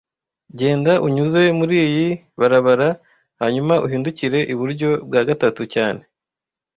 [0.59, 2.07] Genda unyuze muriyi
[2.39, 2.89] barabara
[3.41, 6.01] hanyuma uhindukire iburyo bwa gatatu cyane